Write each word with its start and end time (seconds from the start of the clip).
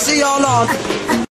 see 0.00 0.20
y'all 0.20 0.44
on. 0.46 1.29